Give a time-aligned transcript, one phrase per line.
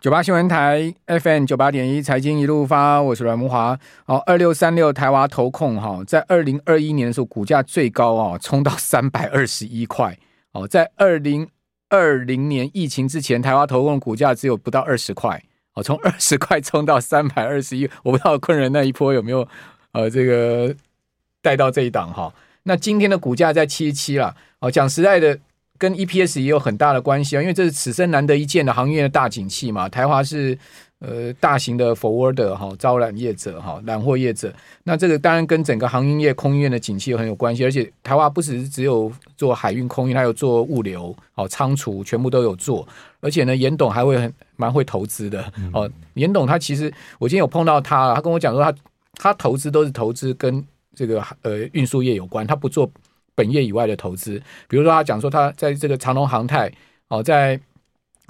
[0.00, 3.78] 九八新闻台 FM 九八点一财经一路发，我是阮慕驊。
[4.06, 10.16] 好，二六三六台湾投控哈，在二零二一年的时候，股价最高啊，冲到 三百二十一块。
[10.52, 11.46] 哦，在二零
[11.90, 15.44] 二零年疫情之前，台湾投控股价只有不到二十块。
[15.74, 19.46] 哦，从二十块冲到三百二十一，我不知道昆人那一波有没有
[19.92, 20.74] 呃这个
[21.42, 22.32] 带到这一档哈。
[22.62, 24.34] 那今天的股价在七十七了。
[24.60, 25.38] 哦，讲实在的。
[25.80, 29.88] 跟 EPS 也有很大的关系啊，因为这是此生难得一见的航运的大景气嘛。
[29.88, 30.56] 台华是
[30.98, 34.52] 呃大型的 forwarder 哈，招揽业者哈，揽货业者。
[34.84, 37.64] 那这个当然跟整个航运业、空运业的景气很有关系。
[37.64, 42.86] 而且台华不只是只有做海运、空运，还有做物流、好仓储，全部都有做。
[43.20, 45.90] 而且呢，严董还会很蛮会投资的哦。
[46.12, 48.74] 严董他其实我今天有碰到他，他跟我讲说他
[49.14, 50.62] 他投资都是投资跟
[50.94, 52.90] 这个呃运输业有关，他不做。
[53.34, 56.72] 本业以外的投资，比如说他讲说他在这个长隆航太
[57.08, 57.58] 哦，在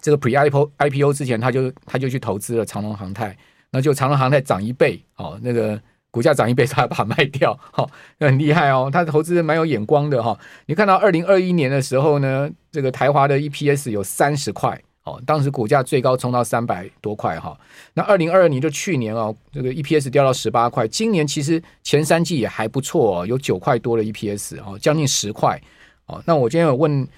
[0.00, 3.36] 这个 pre IPO IPO 之前，他就他就去投资了长隆航太，
[3.70, 10.38] 那就长隆航太涨一倍哦，那个股价涨一倍， 他把它卖掉，哈，那很厉害哦，他投资蛮有眼光的哈。
[10.66, 14.80] 你看到二零二一年的时候呢，这个台华的 EPS 有三十块。
[15.04, 17.58] 哦，当时股价最高冲到三百多块哈，
[17.94, 25.58] 那二零二二年就去年哦，这个 EPS 掉到十八块，今年其实前三季也还不错哦，有九块多的 EPS 哦，将近十块
[26.04, 26.22] 哦。
[26.26, 27.08] 那我今天有问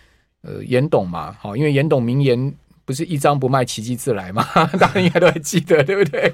[0.42, 4.44] 呃严董嘛，好，因为严董名言不是一张不卖奇迹自来嘛，
[4.78, 6.32] 大家应该都还记得对不对？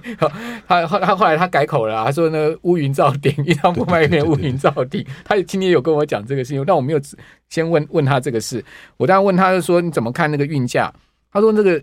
[0.66, 5.02] 他后他后来他改口了，他说呢乌云罩顶，一张不卖乌云罩顶。
[5.24, 7.00] 他今天有跟我讲这个事情，但我没有
[7.48, 8.62] 先问问他这个事，
[8.98, 10.92] 我当然问他就说你怎么看那个运价？
[11.30, 11.82] 他说：“这个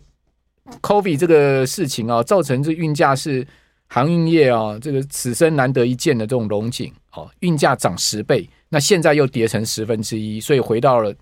[0.81, 3.45] COVID 这个事情啊，造成这运价是
[3.87, 11.13] 航运业啊，这个此生难得一见的这种龙景哦，运价涨十倍，那现在又跌成十分之一，所以回到了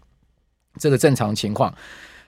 [0.79, 1.73] 这个正常情况。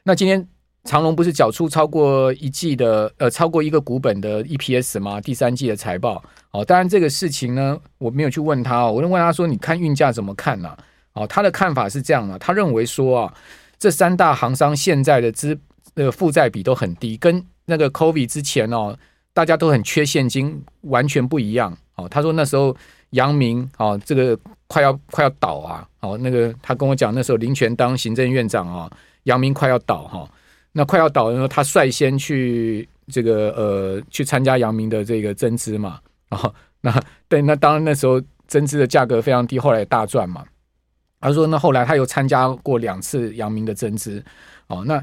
[0.03, 0.45] 那今天
[0.83, 5.21] 长荣不是缴出超过一季的呃，超过一个股本的 EPS 吗？
[5.21, 10.75] 第三季的财报哦，当然这个事情呢，我没有去问他，我就问他说：你看运价怎么看呢？
[11.13, 13.33] 哦，他的看法是这样的，他认为说啊，
[13.79, 15.57] 这三大航商现在的资
[15.95, 18.95] 那个负债比都很低，跟那个 COVID 之前哦，
[19.33, 22.07] 大家都很缺现金，完全不一样哦。
[22.07, 22.75] 他说那时候
[23.11, 28.91] 杨明哦，这个快要快要倒啊，哦，那个他跟我讲那时候林全当行政院长啊，
[29.23, 30.29] 杨明快要倒哈，
[30.73, 40.43] 那快要倒的时候，他率先去这个呃去参加杨明的这个增资嘛，啊，那对，那当然那时候增资的价格非常低，后来大赚嘛。
[41.21, 44.21] 他说那后来他又参加过两次杨明的增资，
[44.67, 45.01] 哦，那。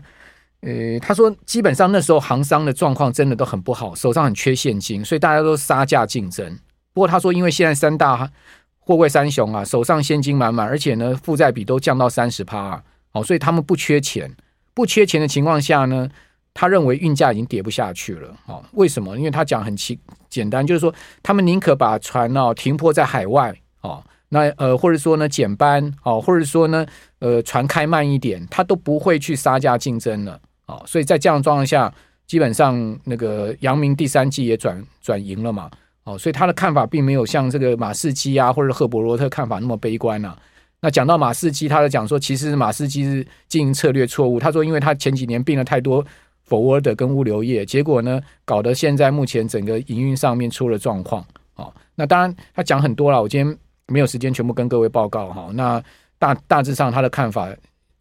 [0.63, 6.59] 呃，他说基本上那时候行商的状况真的都很不好，手上很缺现金，所以大家都杀价竞争。
[6.93, 8.31] 不过他说，因为现在三大
[8.79, 12.81] 货柜三雄啊，手上现金满满，而且呢负债比都降到三十趴，
[13.13, 14.33] 哦，所以他们不缺钱，
[14.73, 16.09] 不缺钱的情况下呢，
[16.55, 18.33] 他认为运价已经跌不下去了。
[18.47, 19.17] 哦，为什么？
[19.19, 19.99] 因为他讲很简
[20.31, 20.95] 简单，就是说
[21.25, 26.87] 他们宁可把船哦停泊在海外，哦，那呃或者说呢减班，哦，或者说呢
[27.19, 30.41] 呃船开慢一点，他都不会去杀价竞争了。
[30.73, 31.93] 哦，所以在这样的状况下，
[32.27, 35.71] 基本上那个阳明第三季也转转赢了嘛。
[36.05, 40.37] 哦，所以他的看法并没有像这个马士基啊或者赫伯罗特看法那么悲观啊。
[40.81, 44.41] 那讲到马士基，他就讲说，其实马士基是经营策略错误。
[44.41, 46.05] 他说，因为他前几年并了太多
[46.49, 51.25] forward 跟物流业，结果呢，搞得现在目前整个营运上面出了状况。
[51.55, 53.57] 哦，那当然他讲很多了，我今天
[53.87, 55.51] 没有时间全部跟各位报告哈。
[55.55, 55.81] 那
[56.19, 57.49] 大大致上他的看法。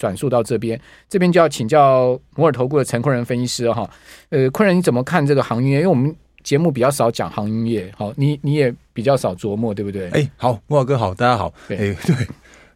[0.01, 3.87] 转述到这边，这边就要请教摩尔投顾的陈坤仁分析师哈。
[4.29, 5.75] 呃，坤仁你怎么看这个航运业？
[5.75, 10.09] 因为我们节目比较少讲航运业，好，你你也比较少琢磨，对不对？
[10.09, 11.53] 哎，好，慕驊哥好，大家好。
[11.69, 12.27] 哎， 对。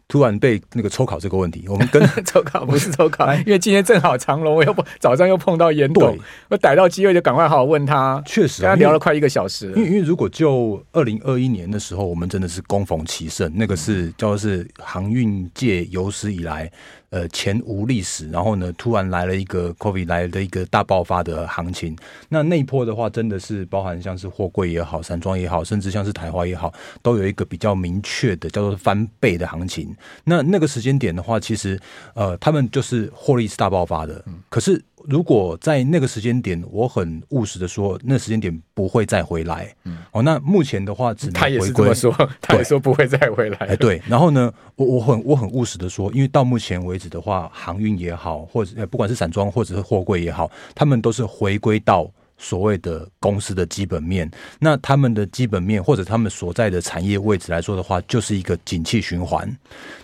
[0.07, 6.15] 突然被那个抽考这个问题，我们跟 抽考 不是抽考，因为今天正好长隆，我又早上又碰到严董，
[6.47, 8.21] 我逮到机会就赶快好好问他。
[8.23, 9.73] 确实，跟他聊了快一个小时。
[9.75, 16.71] 因为因为如果就二零二一年的时候，我们真的是攻逢其盛，那个是叫做是航运界有史以来
[17.15, 21.95] 呃前无历史，然后呢突然来了一个 COVID 来的一个大爆发的行情。
[22.27, 29.95] 那那一波的话，真的是包含像是货柜也好，散装也好，甚至像是台花也好，都有一个比较明确的叫做翻倍的行情。
[30.25, 31.79] 那那个时间点的话，其实
[32.15, 34.21] 呃，他们就是获利是大爆发的。
[34.49, 39.73] 可是如果在那个时间点，我很务实的说，那时间点不会再回来。
[39.83, 42.11] 嗯，哦，那目前的话只能回，他也是这么说，
[42.41, 43.57] 他也说不会再回来。
[43.57, 44.01] 哎，对。
[44.07, 54.29] 然后呢，我我很我很务实的说，因为到目前为止的话，航运也好，或者不管是散装或者是货柜也好，他们都是回归到所谓的公司的基本面，
[54.59, 59.49] 那他们的基本面或者他们所在的产业位置来说的话，就是一个景气循环。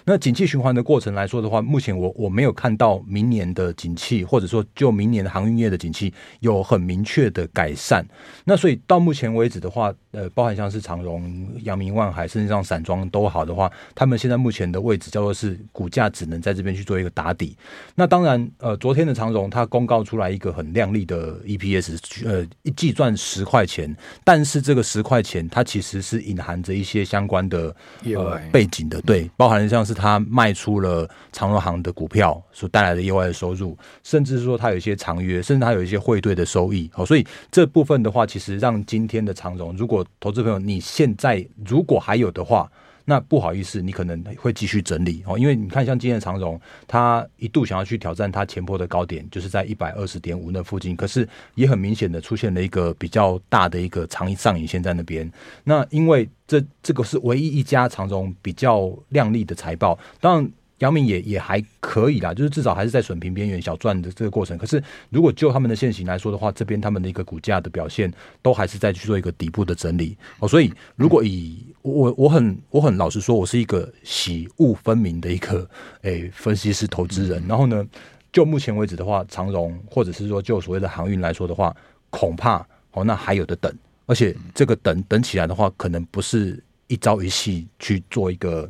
[0.04, 8.06] 那景气循环的过程来说的话，目前我我没有看到明年的景气，或者说就明年的航运业的景气有很明确的改善。
[8.44, 17.56] 那所以到目前为止的话，呃，包含像是长荣、阳明、万海，甚至像散装都好的话，他们现在目前的位置叫做是股价只能在这边去做一个打底。
[17.94, 27.76] 那当然，呃，昨天的长荣它公告出来一个很亮丽的 EPS，呃，一季赚十块钱，但是这个十块钱它其实是隐含着一些相关的
[28.16, 36.90] 呃背景的，对，包含像是他卖出了长荣行的股票所带来的意外的收入，甚至是说他有一些长约，甚至他有一些汇兑的收益。
[36.94, 42.70] 好，所以这部分的话，其实让今天的长荣如果投资朋友，你现在如果还有的话，
[43.06, 55.32] 那不好意思，你可能会继续整理哦，因为你看，像今天的长荣，它一度想要去挑战它前波的高点，就是在一百二十点五那附近，可是也很明显的出现了一个比较大的一个长上影线在那边。
[55.64, 60.52] 那因为这这个是唯一一家长荣比较亮丽的财报，当然。
[60.82, 64.58] 阳明也也还可以啦，就是至少还是在损平边缘小赚的这个过程。
[64.58, 68.12] 可是如果就他们的现行来说的话，这边他们的一个股价的表现
[68.42, 70.48] 都还是在去做一个底部的整理哦。
[70.48, 75.70] 所以如果以我我很我很老实说，我是一个喜恶分明的一个
[76.02, 77.44] 诶、欸、分析师投资人。
[77.48, 77.88] 然后呢，
[78.34, 81.76] 就目前为止的话，长荣或者是说就所谓的航运来说的话，
[82.10, 83.72] 恐怕哦那还有的等，
[84.08, 88.68] 而且这个等等起来的话，可能不是一朝一夕去做一个。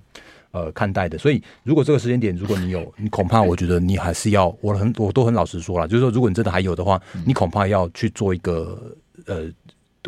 [0.52, 8.96] 呃，看待的，所以如果这个时间点，如果你有， 你恐怕我觉得你还是要，我很我都很老实说了，就是说，如果你真的还有的话，你恐怕要去做一个
[9.26, 9.50] 呃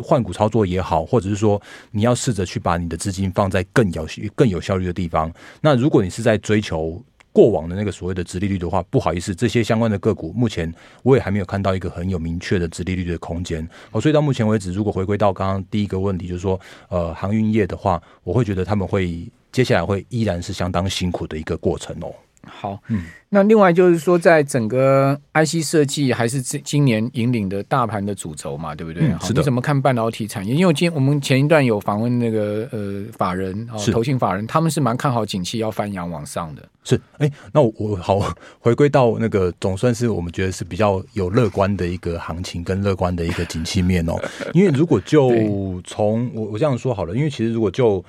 [0.02, 1.60] 换股操作也好，或者是说
[1.92, 5.32] 你要试着去把你的资金放在更有更有效率的地方。
[5.60, 7.02] 那如果你是在追求
[7.34, 10.72] 过往的那个所谓的直利率的话，不好意思，这些相关的个股目前
[11.02, 13.68] 我也还没有看到一个很有明确的直利率的空间。
[13.90, 16.58] 哦，所以到目前为止，如果回归到刚刚第一个问题，就是说
[16.88, 19.28] 呃航运业的话，我会觉得他们会。
[19.54, 22.12] 接下来会依然是相当辛苦的一个过程哦。
[22.46, 29.02] 好，嗯，那另外就是说，在整个 IC 设计还是今今年引领的大盘的主轴嘛，对不对？
[29.04, 29.40] 嗯、是的。
[29.40, 30.54] 你怎么看半导体产业？
[30.54, 36.62] 因为今我们前一段有访问那个呃法人哦，投信法人，他们是蛮看好景气要翻扬往上的。
[36.84, 38.20] 是，哎，那我我好
[38.60, 44.14] 回归到那个总算是我们觉得是比较有乐观的一个行情跟乐观的一个景气面哦。
[44.52, 45.30] 因为如果就
[45.84, 48.04] 从我我这样说好了，因为其实如果就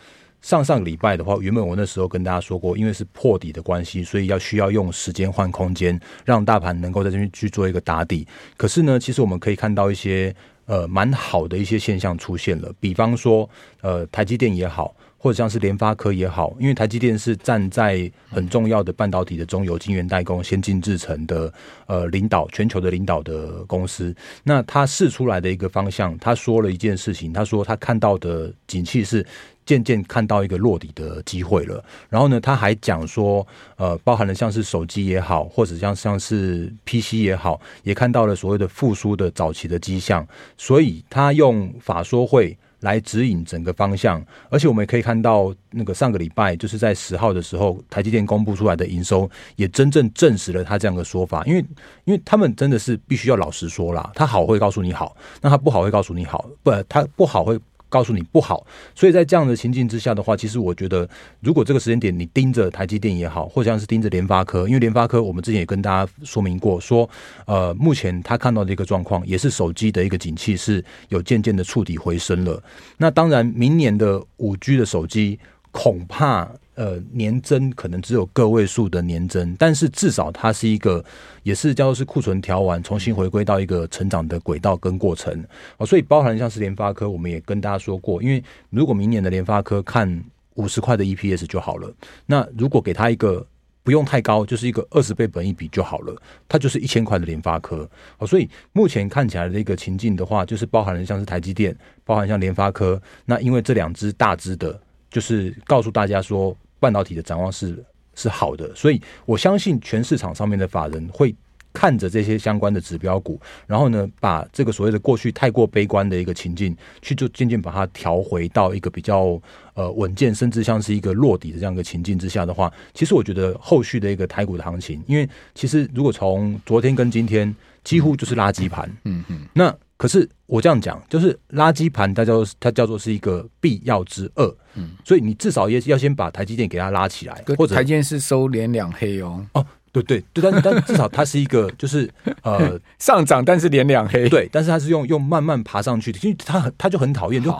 [0.46, 8.28] 上上个礼拜的话，原本我那时候跟大家说过，因为是破底的关系，所以要需要用时间换空间，让大盘能够在这边去做一个打底。
[8.56, 10.32] 可是呢，其实我们可以看到一些
[10.68, 13.50] 呃蛮好的一些现象出现了，比方说
[13.82, 21.52] 呃台积电也好，或者像是联发科也好，因为台积电是站在很重要的半导体的中游晶圆代工、先进制程的
[21.88, 29.26] 呃领导全球的领导的公司，那他试出来的一个方向，他说了一件事情，他说他看到的景气是。
[29.66, 33.46] 渐渐看到一个落底的机会了，然后呢，他还讲说，
[33.78, 40.26] 呃，包含了像是手机也好，或者像像是 PC 也好，也看到了所谓的复苏的早期的迹象，
[40.56, 51.66] 所以他用法说会来指引整个方向，而且我们也可以看到，那个上个礼拜就是在十号的时候，台积电公布出来的营收也真正证实了他这样的说法，因为
[52.04, 57.60] 因为他们真的是必须要老实说啦，他好会告诉你好，那他不好会告诉你好，不，他不好会。
[57.96, 61.08] 告诉你不好，所以在这样的情境之下的话，其实我觉得，
[61.40, 67.10] 如果这个时间点你盯着台积电也好，或像是盯着联发科，因为联发科我们之前也跟大家说明过，说
[67.46, 72.62] 呃，目前他看到的一个状况，也是手机的一个景气是有渐渐的触底回升了。
[72.98, 75.40] 那当然，明年的五 G 的手机
[75.72, 76.52] 恐怕。
[76.76, 81.04] 呃，年增可能只有个位数的年增，但是至少它是一个，
[81.42, 85.42] 也是叫做是库存调完，重新回归到一个成长的轨道跟过程。
[85.78, 90.22] 哦，所以包含像是联发科，我们也跟大家说过，因为如果明年的联发科看
[90.56, 91.90] 五十块的 EPS 就好了，
[92.26, 93.48] 那如果给他一个
[93.82, 96.14] 不用太高，就是一个二十倍本一比就好了，
[96.50, 97.90] 它就是一千块的联发科。
[98.18, 104.78] 哦，所以目前看起来的一个情境的话，就是包含了像是台积电，包含像联发科，那因为这两只大只的，
[105.10, 106.54] 就是告诉大家说。
[106.86, 111.34] 半导体的展望是是好的，所以我相信全市场上面的法人会
[111.74, 119.42] 看着这些相关的指标股，然后呢，把这个所谓的过去太过悲观的一个情境，去就渐渐把它调回到一个比较
[119.74, 129.76] 呃稳健，甚至像是一个落底的这样一个情境之下的话，其实我觉得后续的一个台股的行情，因为其实如果从昨天跟今天几乎就是垃圾盘，嗯嗯，那。
[129.98, 139.46] 可是我这样讲，就是垃圾盘，它叫它叫做是一个必要之恶，嗯，所以你至少也要先把台积电给它拉起来，或者台积电是收连两黑哦。
[139.54, 142.10] 哦，对对对，但但至少它是一个就是
[142.44, 144.28] 呃 上涨，但是连两黑。
[144.28, 147.56] 对，但是它是用用慢慢爬上去的，因为它很它就很讨厌，就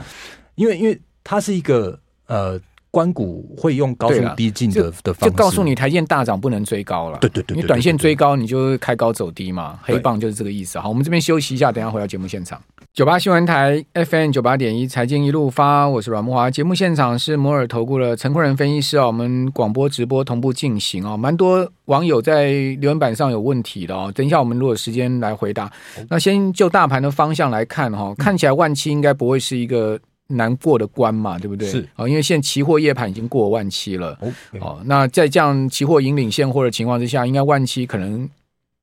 [0.56, 2.60] 因为因为它是一个呃。
[2.96, 7.18] 官股会用高速低进的的方式，就告诉你台积大涨不能追高了。
[7.20, 9.78] 对对对，你短线追高，你就开高走低嘛。
[9.84, 10.80] 黑棒就是这个意思。
[10.80, 12.58] 好，我们这边休息一下，等一下回到节目现场。
[12.94, 16.50] 九八新闻台 FM 九八点一财经一路发，我是阮木华。
[16.50, 19.06] 节目现场是摩尔投顾的陈坤仁分析师啊。
[19.06, 22.46] 我们广播直播同步进行啊，蛮多网友在
[22.80, 24.10] 留言板上有问题的哦。
[24.16, 25.70] 等一下我们如果有时间来回答。
[26.10, 30.00] 那先就大盘的方向来看哈，看起来万七应该不会是一个。
[30.28, 31.68] 难过的关嘛，对不对？
[31.68, 34.18] 是啊，因为现在期货夜盘已经过万七了。
[34.60, 38.30] 哦那在这样期货引领现货的情况之下，应该万七可能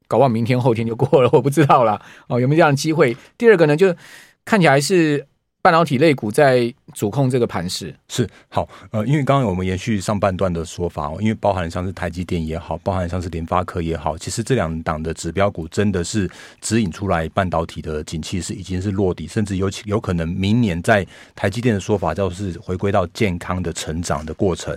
[0.06, 2.00] 搞不好明天后天就过了，我不知道啦。
[2.28, 3.16] 哦、啊，有没有这样的机会？
[3.36, 3.94] 第二个呢，就
[4.44, 5.26] 看起来是。
[5.62, 16.28] 半导体类股在主控这个盘势是好，呃，因为刚刚我们延续上半段的说法哦，因为包含像是台积电也好，包含像是联发科也好，其实这两档的指标股真的是
[16.60, 24.76] 指引出来半导体的景气是已经是落底，甚至有有可能明年在台积电的说法就是回归到健康的成长的过程。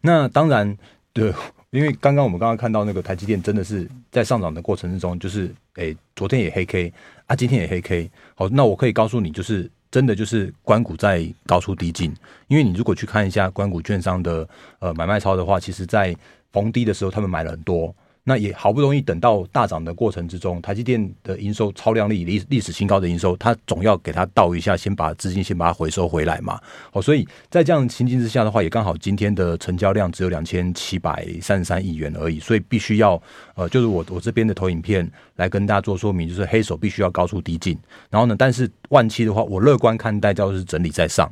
[0.00, 0.76] 那当然，
[1.12, 1.32] 对，
[1.70, 6.92] 因为刚刚我们刚刚看到那个台积电真的是在上涨的过程之中，就是诶，昨天也黑 K
[7.26, 8.10] 啊，今天也黑 K。
[8.34, 9.70] 好，那我可以告诉你，就是。
[9.94, 12.12] 真的就是关谷在高出低进，
[12.48, 14.48] 因为你如果去看一下关谷券商的
[14.80, 16.12] 呃买卖超的话，其实在
[16.50, 17.94] 逢低的时候他们买了很多。
[18.26, 26.58] 那也好不容易等到大涨的过程之中，台积电的营收超量丽历历史新高的营收，它总要给它倒一下，先把资金先把它回收回来嘛。
[26.92, 33.22] 哦，所以在这样情境之下的话，也刚好今天的成交量只有两千七百三十三亿元而已，所以必须要
[33.56, 37.78] 呃，就是我我这边的投影片来跟大家做说明，就是黑手必须要高出低进，
[38.08, 41.30] 然后呢，但是万七的话，我乐观看待，就是整理在上。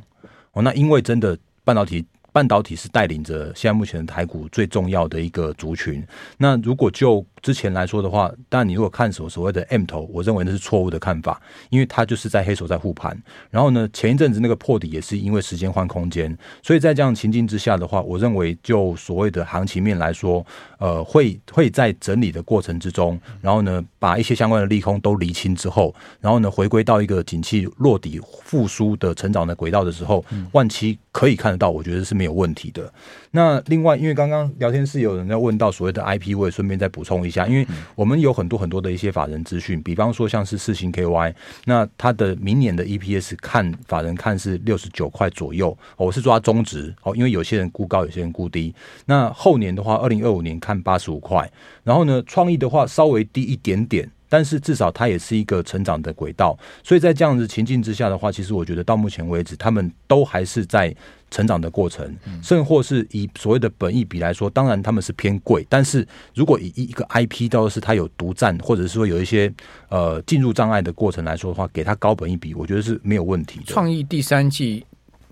[0.51, 2.05] 哦，那因为真的半导体。
[2.33, 6.05] 半导体是带领着现在目前台股最重要的一个族群。
[6.37, 13.15] 那如果就之前来说的话，当然你如果看所所谓的 M 头，我认为那是错误的看法，因为它就是在黑手在护盘。
[13.51, 20.43] 然后呢，前一阵子那个破底也是因为时间换空间，所以在这样情境之下的话，我认为就所谓的行情面来说，
[20.79, 30.23] 呃，会会在整理的过程之中，然后呢，把一些相关的利空都厘清之后，然后呢，回归到一个景气落底复苏的成长的轨道的时候，
[30.53, 32.89] 万七可以看得到，我觉得是没有问题的。
[33.31, 41.33] 那另外，因为刚刚聊天室有人在问到所谓的 IP，我也顺便再补充一下，因为我们有很多很多的一些法人资讯，比方说像是四星 KY，
[41.65, 48.73] 那它的明年的 EPS 看法人看是六十九块左右，我是抓中值哦，因为有些人估高，有些人估低。
[49.07, 51.51] 那后年的话，二零二五年看八十五块，
[51.83, 54.09] 然后呢，创意的话稍微低一点点。
[54.29, 60.91] 但是至少它也是一个成长的轨道，所以在这样子情境之下的话，其实我觉得到目前为止，他们都还是在
[61.33, 65.65] 成长的过程，甚或是以所谓的本益比来说，当然他们是偏贵。
[65.67, 69.51] 但是如果以一个 IP 到是它有独占，或者是说有一些
[69.89, 73.65] 呃进入障碍的过程来说的话，给它高本益比，我觉得是没有问题的。
[73.65, 74.85] 创意第三季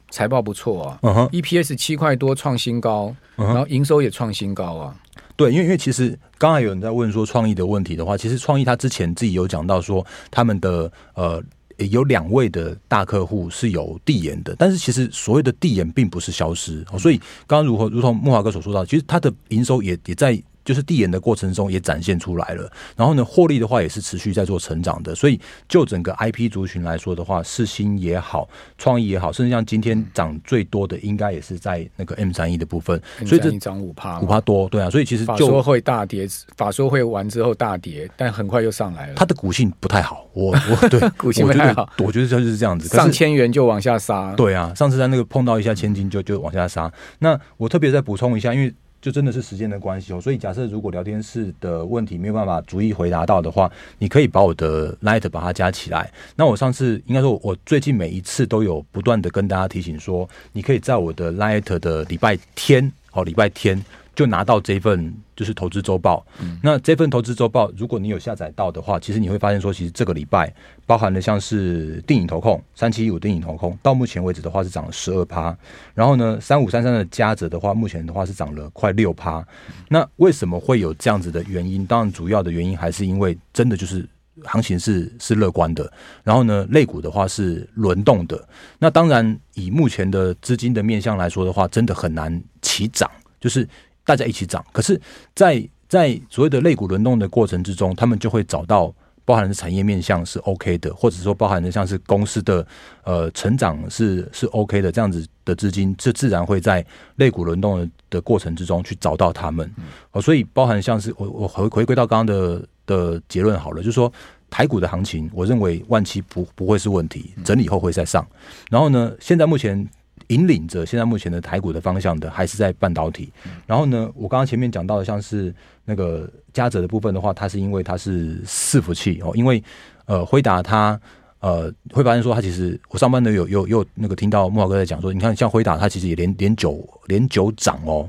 [0.09, 4.95] 财报不错啊，EPS 七块多创新高，然后营收也创新高啊。
[5.35, 11.41] 对，因为因为其实刚才有人在问说创意的问题的话，其实创意他之前自己有讲到说他们的呃
[11.87, 20.41] 有两位的大客户是有递延的，但是其实所谓的递延并不是消失，所以刚刚如何如同木华哥所说到，其实他的营收也也在。
[20.63, 39.13] 就是递延的过程中也展现出来了，然后呢，获利的话也是持续在做成长的，所以就整个 IP 族群来说的话，世新也好，创意也好，甚至像今天涨最多的，应该也是在那个 M 三一的部分，所以这涨五趴，五趴多，对啊，所以其实就法说会大跌，法说会完之后大跌，但很快又上来了。
[39.15, 46.91] 它的股性不太好，我我对 股性不太好，我觉得就是这样子，上千元就往下杀，对啊，上次在那个碰到一下千金就就往下杀。
[47.19, 48.73] 那我特别再补充一下，因为。
[49.01, 56.11] 就真的是时间的关系哦，所以假设如果聊天室的问题没有办法逐一回答到的话，你可以把我的 Light 把它加起来。
[56.35, 63.83] 那我上次应该说，我最近每一次都有不断的跟大家提醒说，你可以在我的 Light 的礼拜天哦，礼拜天。
[64.13, 70.53] 就拿到这份就是投资周报，嗯、那这份投资周报，如果你有下载到的话，其实你会发现说，其实这个礼拜
[70.85, 75.57] 包含了像是电影投控三七一五电影投控，到目前为止的话是涨了十二趴，
[75.95, 79.39] 然后呢三五三三的嘉泽的话，目前的话是涨了快六趴。
[79.39, 81.85] 嗯、那为什么会有这样子的原因？
[81.85, 84.05] 当然主要的原因还是因为真的就是
[84.43, 85.91] 行情是是乐观的，
[86.23, 88.47] 然后呢类股的话是轮动的。
[88.79, 93.09] 那当然以目前的资金的面向来说的话，真的很难齐涨，
[93.39, 93.67] 就是。
[94.03, 94.99] 大家一起涨，可是
[95.35, 95.53] 在，
[95.87, 98.91] 在在所谓的类股轮动的过程之中，他们就会找到
[99.23, 102.65] 包含的产业面向是 OK 的，或者说包含的像是公司的
[103.03, 106.83] 呃成长是是 OK 的这样子的资金，这自然会在
[107.17, 109.71] 类股轮动的的过程之中去找到他们。
[110.13, 114.11] 哦，所以包含像是我我回回归到刚刚的的结论好了，就是说
[114.49, 118.25] 台股的行情，我认为万七不不会是问题，整理后会再上。
[118.69, 119.87] 然后呢，现在目前。
[120.27, 123.29] 引领着现在目前的台股的方向的还是在半导体。
[123.67, 129.61] 然后呢，我刚刚前面讲到的像是那个嘉泽的部分的话，它是因为它是伺服器哦，因为
[130.05, 130.97] 呃辉达它
[131.39, 138.07] 呃会发现说它其实我上班的有有有那个听到慕驊哥在讲说，你看像辉达它其实也连连九连九涨哦。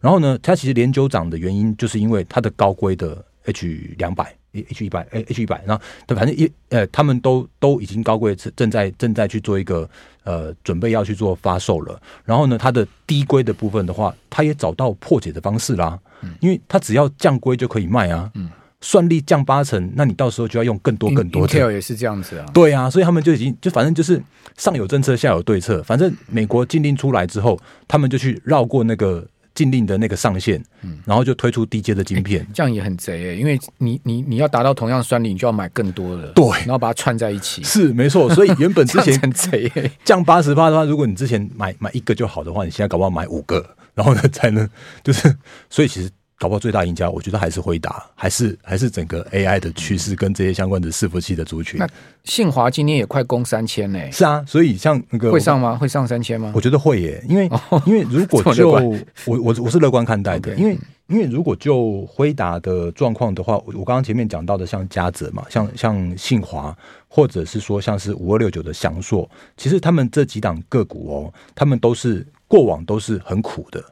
[0.00, 4.34] 然后呢，它其实连九涨的原因就是因为它的高规的 H 两百。
[4.54, 5.82] H 一百，哎，H 一百，然后，
[6.14, 9.90] 反正一，呃，他们都都已经高规正在正在去做一个
[10.22, 12.00] 呃准备要去做发售了。
[12.24, 15.98] 然后呢，它的低规的部分的话，它也找到破解的方式啦。
[16.22, 18.30] 嗯，因为它只要降规就可以卖啊。
[18.36, 18.48] 嗯，
[18.80, 21.48] 算力降八成，那你到时候就要用更多更多。
[21.48, 22.46] Intel 也是这样子啊。
[22.54, 24.22] 对啊，所以他们就已经就反正就是
[24.56, 25.82] 上有政策下有对策。
[25.82, 27.58] 反正美国禁令出来之后，
[27.88, 29.26] 他们就去绕过那个。
[29.54, 38.32] 禁令的那个上限，嗯，然后就推出低阶的晶片，欸，这样也很贼诶，因为你你你要达到同样算力，你就要买更多的，对，然后把它串在一起，是没错。
[38.34, 39.70] 所以原本之前 很贼，
[40.04, 44.68] 降八十八的话，如果你之前买买一个就好的话，你现在搞不好买五个，然后呢才能
[45.02, 45.36] 就是，
[45.70, 46.10] 所以其实。
[46.44, 51.78] 搞不好最大赢家，我觉得还是辉达，还是还是整个 AI 的趋势跟这些相关的伺服器的族群。
[51.78, 51.88] 那
[52.24, 53.98] 信华今天也快攻三千呢。
[54.12, 55.74] 是啊，所以像那个会上吗？
[55.74, 56.52] 会上三千吗？
[56.54, 66.76] 我觉得会耶，因为、哦、因为如果就我我我是乐观看待的因为因为如果就辉达的状况的话，我刚刚前面讲到的像嘉泽嘛，像像信华，
[67.08, 73.82] 或者是说像是五二六九的翔硕，其实他们这几档个股哦，他们都是过往都是很苦的。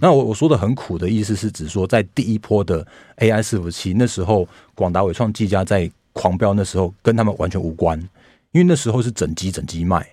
[0.00, 2.86] 那我我说的很苦的意思是指说，在第一波的
[3.18, 7.98] AI 伺服器那时候，广达、伟创、技嘉在狂飙，那时候跟他们完全无关，
[8.52, 10.06] 因为那时候是整机整机卖。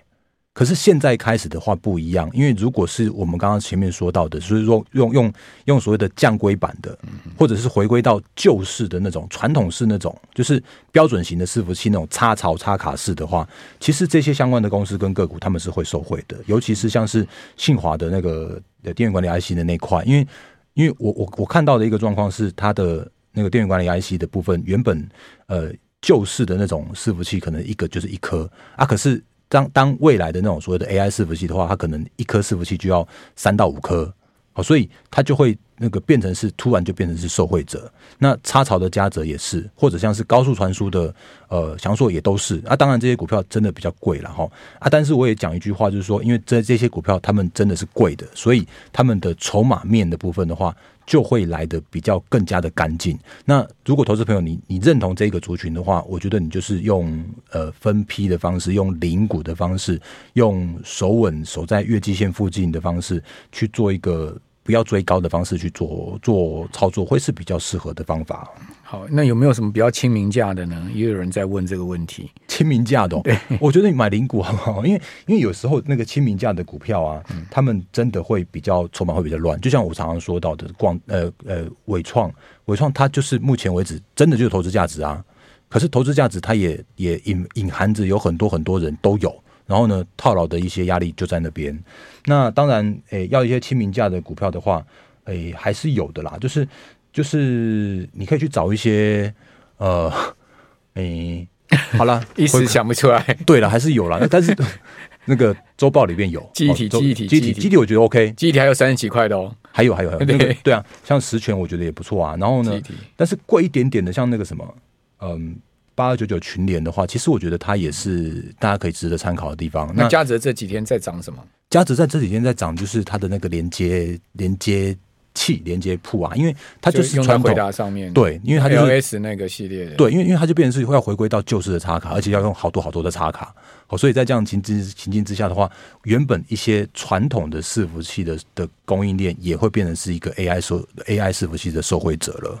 [0.52, 5.32] 可是现在开始的话不一样，因为如果是我们刚刚前面说到的，所以说用用
[5.66, 6.98] 用所谓的降规版的，
[7.38, 17.26] 或者是回归到旧式的那种传统式那种，就是标准型的伺服器那种插槽插卡式的话，其实这些相关的公司跟个股他们是会受惠的，尤其是像是
[17.56, 20.26] 信华的那个电源管理 IC 的那块，因为
[20.74, 25.08] 因为我我我看到的一个状况是，它的那个电源管理 IC 的部分原本
[25.46, 29.22] 呃旧式的那种伺服器可能一个就是一颗啊，可是。
[29.50, 34.10] 当当未来的那种所谓的 AI 伺服器的话，它可能一颗伺服器就要三到五颗，
[34.52, 37.90] 好，所以它就会那个变成是突然就变成是受惠者。
[38.18, 41.12] 那插槽的嘉泽也是，或者像是高速传输的
[41.48, 42.62] 呃祥硕也都是。
[42.66, 44.46] 啊，当然这些股票真的比较贵了哈。
[44.78, 50.76] 啊，但是我也讲一句话，就是说，因为这这些股票他们真的是贵的，所以他们的筹码面的部分的话。
[51.06, 53.18] 就会来得比较更加的干净。
[53.44, 60.00] 那如果投资朋友你你认同这个族群的话，我觉得你就是用呃分批的方式，用零股的方式，
[60.34, 68.48] 用守稳守在月季线附近的方式去做一个不要追高的方式去做做操作，会是比较适合的方法。
[68.82, 70.90] 好，那有没有什么比较亲民价的呢？
[70.92, 72.30] 也有人在问这个问题。
[72.48, 73.16] 亲民价的、
[73.60, 74.84] 我觉得你买零股好不好？
[74.84, 79.60] 因为因为有时候那个亲民价的股票啊，嗯、他们真的会比较筹码会比较乱。
[79.60, 82.32] 就像我常常说到的，广呃呃伟创，
[82.64, 85.24] 伟创它就是目前为止真的就是投资价值啊。
[85.68, 89.32] 可是投资价值它也也隐隐含着有很多很多人都有，
[89.70, 91.82] 然后呢套牢的一些压力就在那边。
[92.26, 94.84] 那当然，诶、欸，要一些清明价的股票的话，
[95.24, 96.68] 诶、欸，还是有的啦，就是。
[97.12, 99.34] 就是你可以去找一些
[99.78, 100.08] 呃，
[100.94, 103.20] 诶、欸，好了，一时想不出来。
[103.44, 104.56] 对了，还是有了，但是
[105.26, 108.32] 那个周报里面有记忆体，记忆体，记忆体，记忆体，我觉得 OK。
[108.36, 112.36] 记忆体还有三十几块的哦，还有还有还有，对、那个、对啊，像十全我觉得也不错啊。
[112.38, 112.80] 然后呢，
[113.16, 114.74] 但是贵一点点的，像那个什么，
[115.20, 115.56] 嗯，
[116.00, 119.92] 八二九九群联的话，其实我觉得它也是大家可以值得参考的地方。
[119.94, 121.38] 那嘉泽这几天在涨什么？
[121.68, 124.96] 嘉泽在这几天在涨，就是它的那个连接连接。
[125.32, 133.54] 器连接铺啊，因为它就是传统回答上面对，因为它就是 LS 那个系列的对，因为因为它就变成是要回归到旧式的插卡，而且要用好多好多的插卡，
[133.86, 135.70] 好，所以在这样情之情境之下的话，
[136.02, 142.60] 原本一些传统的伺服器的的供应链也会变成是一个 AI 受 AI 伺服器的受惠者了。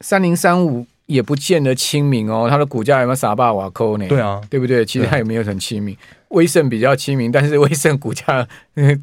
[0.00, 4.06] 三零三五也不见得亲民哦，它的股价有没有傻霸瓦扣呢？
[4.08, 4.84] 对啊，对不对？
[4.84, 5.96] 其实它也没有很亲民。
[6.28, 8.46] 威盛比较亲民，但是 威盛股价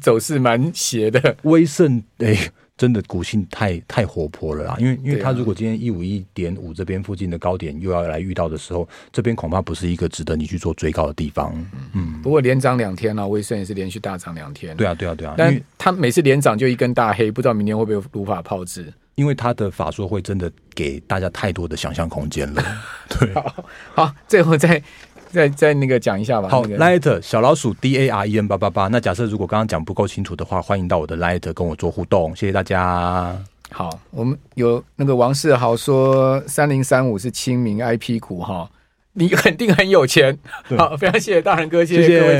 [0.00, 1.36] 走势蛮斜的。
[1.42, 2.36] 威盛哎。
[2.80, 11.52] 真的股性太太活泼了啦，因为因为它如果今天一五一点五这边附近的高点又要来遇到的时候，这边恐怕不是一个值得你去做追高的地方。
[11.92, 14.74] 嗯，不过连涨两天了，威盛也是连续大涨两天。
[14.78, 15.34] 对啊，对啊，对啊。
[15.36, 18.90] 但它每次连涨就一根大黑，不知道明天会不会如法炮制？
[19.20, 22.64] 因为他的法说会真的给大家太多的想象空间了。
[23.06, 24.82] 对，好，好，最后再
[25.30, 26.48] 再再那个讲一下吧。
[26.48, 28.88] 好、那个、，Light 小老鼠 D A R E N 八八八。
[28.88, 32.34] 那假设如果刚刚讲不够清楚的话，欢迎到我的 Light 跟我做互动。
[32.34, 33.36] 谢谢大家。
[33.70, 38.70] 好，我们有那个王世豪说三零三五是清明 IP 股哈，
[39.12, 40.38] 你肯定很有钱。
[40.78, 42.32] 好，非常谢谢大仁哥，谢谢各位。
[42.32, 42.38] 谢谢